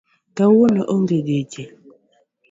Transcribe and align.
Kawuono 0.37 0.81
onge 0.93 1.17
geche 1.27 1.63